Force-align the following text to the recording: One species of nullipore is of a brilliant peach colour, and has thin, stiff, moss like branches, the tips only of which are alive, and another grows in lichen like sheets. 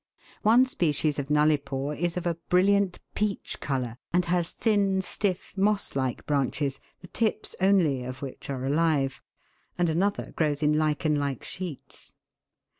One 0.41 0.65
species 0.65 1.19
of 1.19 1.29
nullipore 1.29 1.93
is 1.95 2.17
of 2.17 2.25
a 2.25 2.33
brilliant 2.33 2.97
peach 3.13 3.59
colour, 3.59 3.99
and 4.11 4.25
has 4.25 4.51
thin, 4.53 5.03
stiff, 5.03 5.53
moss 5.55 5.95
like 5.95 6.25
branches, 6.25 6.79
the 7.01 7.07
tips 7.07 7.55
only 7.61 8.03
of 8.03 8.23
which 8.23 8.49
are 8.49 8.65
alive, 8.65 9.21
and 9.77 9.89
another 9.89 10.31
grows 10.35 10.63
in 10.63 10.73
lichen 10.73 11.19
like 11.19 11.43
sheets. 11.43 12.15